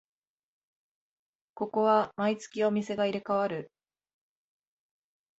[1.53, 3.71] ここは毎月お店が入れ替わる